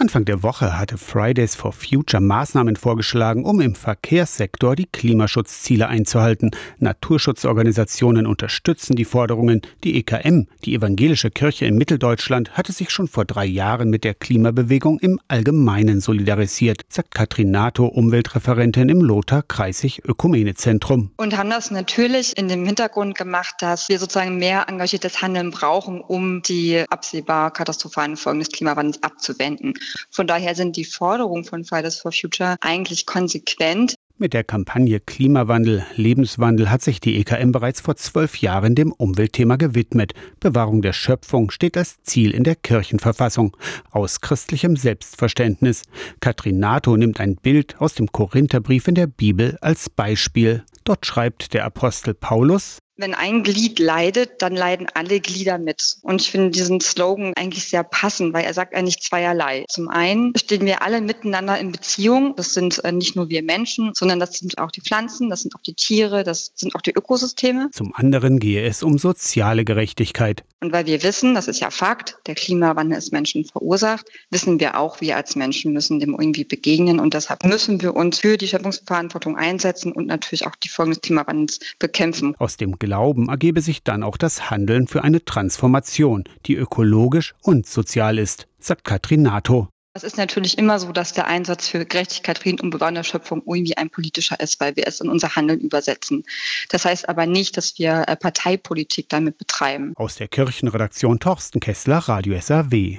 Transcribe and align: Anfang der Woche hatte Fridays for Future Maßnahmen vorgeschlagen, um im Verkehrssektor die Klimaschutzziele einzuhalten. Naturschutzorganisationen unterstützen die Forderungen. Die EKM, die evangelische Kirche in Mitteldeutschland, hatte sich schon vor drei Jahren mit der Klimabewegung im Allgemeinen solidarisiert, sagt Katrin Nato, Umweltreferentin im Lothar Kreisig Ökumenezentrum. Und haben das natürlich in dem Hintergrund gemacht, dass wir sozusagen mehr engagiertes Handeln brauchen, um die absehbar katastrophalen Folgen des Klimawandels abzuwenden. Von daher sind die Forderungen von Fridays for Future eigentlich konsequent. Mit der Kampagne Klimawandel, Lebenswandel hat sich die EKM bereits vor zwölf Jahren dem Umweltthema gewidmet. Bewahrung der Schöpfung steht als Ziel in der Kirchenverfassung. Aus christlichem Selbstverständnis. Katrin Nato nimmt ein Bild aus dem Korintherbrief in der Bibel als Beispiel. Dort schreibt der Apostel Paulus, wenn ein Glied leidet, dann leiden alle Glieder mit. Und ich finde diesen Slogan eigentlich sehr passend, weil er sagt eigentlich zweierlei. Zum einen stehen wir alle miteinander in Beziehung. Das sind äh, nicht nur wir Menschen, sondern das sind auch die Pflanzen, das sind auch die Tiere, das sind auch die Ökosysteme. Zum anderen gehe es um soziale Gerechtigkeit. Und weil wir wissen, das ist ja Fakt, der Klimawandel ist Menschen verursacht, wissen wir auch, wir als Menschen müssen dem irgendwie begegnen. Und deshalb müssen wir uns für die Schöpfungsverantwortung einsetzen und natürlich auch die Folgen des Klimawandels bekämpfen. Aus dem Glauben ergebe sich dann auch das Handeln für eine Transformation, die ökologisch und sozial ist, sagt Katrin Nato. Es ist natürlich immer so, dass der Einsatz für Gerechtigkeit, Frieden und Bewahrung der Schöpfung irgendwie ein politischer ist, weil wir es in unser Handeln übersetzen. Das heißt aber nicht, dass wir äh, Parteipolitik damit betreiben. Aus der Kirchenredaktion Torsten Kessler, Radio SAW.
Anfang 0.00 0.24
der 0.24 0.44
Woche 0.44 0.78
hatte 0.78 0.96
Fridays 0.96 1.56
for 1.56 1.72
Future 1.72 2.22
Maßnahmen 2.22 2.76
vorgeschlagen, 2.76 3.44
um 3.44 3.60
im 3.60 3.74
Verkehrssektor 3.74 4.76
die 4.76 4.86
Klimaschutzziele 4.86 5.88
einzuhalten. 5.88 6.52
Naturschutzorganisationen 6.78 8.24
unterstützen 8.24 8.94
die 8.94 9.04
Forderungen. 9.04 9.60
Die 9.82 9.96
EKM, 9.96 10.46
die 10.64 10.76
evangelische 10.76 11.32
Kirche 11.32 11.66
in 11.66 11.76
Mitteldeutschland, 11.76 12.56
hatte 12.56 12.70
sich 12.70 12.90
schon 12.90 13.08
vor 13.08 13.24
drei 13.24 13.44
Jahren 13.44 13.90
mit 13.90 14.04
der 14.04 14.14
Klimabewegung 14.14 15.00
im 15.00 15.18
Allgemeinen 15.26 16.00
solidarisiert, 16.00 16.82
sagt 16.88 17.16
Katrin 17.16 17.50
Nato, 17.50 17.86
Umweltreferentin 17.86 18.88
im 18.90 19.00
Lothar 19.00 19.42
Kreisig 19.42 20.02
Ökumenezentrum. 20.04 21.10
Und 21.16 21.36
haben 21.36 21.50
das 21.50 21.72
natürlich 21.72 22.38
in 22.38 22.46
dem 22.46 22.64
Hintergrund 22.64 23.18
gemacht, 23.18 23.56
dass 23.58 23.88
wir 23.88 23.98
sozusagen 23.98 24.38
mehr 24.38 24.68
engagiertes 24.68 25.22
Handeln 25.22 25.50
brauchen, 25.50 26.00
um 26.00 26.40
die 26.42 26.84
absehbar 26.88 27.52
katastrophalen 27.52 28.16
Folgen 28.16 28.38
des 28.38 28.50
Klimawandels 28.50 29.02
abzuwenden. 29.02 29.74
Von 30.10 30.26
daher 30.26 30.54
sind 30.54 30.76
die 30.76 30.84
Forderungen 30.84 31.44
von 31.44 31.64
Fridays 31.64 31.98
for 31.98 32.12
Future 32.12 32.56
eigentlich 32.60 33.06
konsequent. 33.06 33.94
Mit 34.20 34.34
der 34.34 34.42
Kampagne 34.42 34.98
Klimawandel, 34.98 35.86
Lebenswandel 35.94 36.70
hat 36.70 36.82
sich 36.82 36.98
die 36.98 37.18
EKM 37.18 37.52
bereits 37.52 37.80
vor 37.80 37.94
zwölf 37.94 38.38
Jahren 38.38 38.74
dem 38.74 38.90
Umweltthema 38.90 39.54
gewidmet. 39.54 40.12
Bewahrung 40.40 40.82
der 40.82 40.92
Schöpfung 40.92 41.52
steht 41.52 41.76
als 41.76 42.02
Ziel 42.02 42.32
in 42.32 42.42
der 42.42 42.56
Kirchenverfassung. 42.56 43.56
Aus 43.92 44.20
christlichem 44.20 44.74
Selbstverständnis. 44.74 45.84
Katrin 46.18 46.58
Nato 46.58 46.96
nimmt 46.96 47.20
ein 47.20 47.36
Bild 47.36 47.80
aus 47.80 47.94
dem 47.94 48.10
Korintherbrief 48.10 48.88
in 48.88 48.96
der 48.96 49.06
Bibel 49.06 49.56
als 49.60 49.88
Beispiel. 49.88 50.64
Dort 50.82 51.06
schreibt 51.06 51.54
der 51.54 51.64
Apostel 51.64 52.12
Paulus, 52.12 52.78
wenn 52.98 53.14
ein 53.14 53.44
Glied 53.44 53.78
leidet, 53.78 54.42
dann 54.42 54.54
leiden 54.54 54.88
alle 54.92 55.20
Glieder 55.20 55.56
mit. 55.56 55.96
Und 56.02 56.20
ich 56.20 56.30
finde 56.30 56.50
diesen 56.50 56.80
Slogan 56.80 57.32
eigentlich 57.36 57.64
sehr 57.64 57.84
passend, 57.84 58.34
weil 58.34 58.44
er 58.44 58.52
sagt 58.52 58.74
eigentlich 58.74 59.00
zweierlei. 59.00 59.64
Zum 59.68 59.88
einen 59.88 60.32
stehen 60.36 60.66
wir 60.66 60.82
alle 60.82 61.00
miteinander 61.00 61.58
in 61.58 61.72
Beziehung. 61.72 62.34
Das 62.36 62.52
sind 62.52 62.84
äh, 62.84 62.92
nicht 62.92 63.16
nur 63.16 63.28
wir 63.28 63.42
Menschen, 63.42 63.92
sondern 63.94 64.18
das 64.18 64.34
sind 64.34 64.58
auch 64.58 64.72
die 64.72 64.80
Pflanzen, 64.80 65.30
das 65.30 65.42
sind 65.42 65.54
auch 65.54 65.62
die 65.62 65.74
Tiere, 65.74 66.24
das 66.24 66.52
sind 66.54 66.74
auch 66.74 66.82
die 66.82 66.92
Ökosysteme. 66.92 67.70
Zum 67.72 67.94
anderen 67.94 68.40
gehe 68.40 68.66
es 68.66 68.82
um 68.82 68.98
soziale 68.98 69.64
Gerechtigkeit. 69.64 70.44
Und 70.60 70.72
weil 70.72 70.86
wir 70.86 71.04
wissen, 71.04 71.34
das 71.34 71.46
ist 71.46 71.60
ja 71.60 71.70
Fakt, 71.70 72.18
der 72.26 72.34
Klimawandel 72.34 72.98
ist 72.98 73.12
Menschen 73.12 73.44
verursacht, 73.44 74.06
wissen 74.30 74.58
wir 74.58 74.76
auch, 74.76 75.00
wir 75.00 75.16
als 75.16 75.36
Menschen 75.36 75.72
müssen 75.72 76.00
dem 76.00 76.16
irgendwie 76.18 76.44
begegnen. 76.44 76.98
Und 76.98 77.14
deshalb 77.14 77.44
müssen 77.44 77.80
wir 77.80 77.94
uns 77.94 78.18
für 78.18 78.36
die 78.36 78.48
Schöpfungsverantwortung 78.48 79.36
einsetzen 79.36 79.92
und 79.92 80.06
natürlich 80.06 80.46
auch 80.48 80.56
die 80.56 80.68
Folgen 80.68 80.92
des 80.92 81.00
Klimawandels 81.00 81.60
bekämpfen. 81.78 82.34
Aus 82.38 82.56
dem 82.56 82.76
Glauben 82.88 83.28
ergebe 83.28 83.60
sich 83.60 83.82
dann 83.82 84.02
auch 84.02 84.16
das 84.16 84.48
Handeln 84.50 84.88
für 84.88 85.04
eine 85.04 85.22
Transformation, 85.22 86.24
die 86.46 86.54
ökologisch 86.54 87.34
und 87.42 87.66
sozial 87.66 88.18
ist, 88.18 88.48
sagt 88.60 88.84
Katrin 88.84 89.20
Nato. 89.20 89.68
Es 89.92 90.04
ist 90.04 90.16
natürlich 90.16 90.56
immer 90.56 90.78
so, 90.78 90.90
dass 90.92 91.12
der 91.12 91.26
Einsatz 91.26 91.68
für 91.68 91.84
Gerechtigkeit, 91.84 92.38
Frieden 92.38 92.60
und 92.60 92.70
Bewahrung 92.70 92.94
der 92.94 93.02
Schöpfung 93.02 93.42
irgendwie 93.44 93.76
ein 93.76 93.90
politischer 93.90 94.40
ist, 94.40 94.58
weil 94.58 94.74
wir 94.76 94.86
es 94.86 95.00
in 95.00 95.10
unser 95.10 95.36
Handeln 95.36 95.60
übersetzen. 95.60 96.24
Das 96.70 96.86
heißt 96.86 97.10
aber 97.10 97.26
nicht, 97.26 97.58
dass 97.58 97.78
wir 97.78 98.04
äh, 98.06 98.16
Parteipolitik 98.16 99.10
damit 99.10 99.36
betreiben. 99.36 99.92
Aus 99.96 100.14
der 100.14 100.28
Kirchenredaktion 100.28 101.18
Torsten 101.18 101.60
Kessler, 101.60 101.98
Radio 101.98 102.40
SAW. 102.40 102.86